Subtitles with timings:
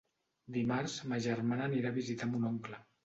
[0.55, 2.81] Dimarts ma germana anirà a visitar mon oncle.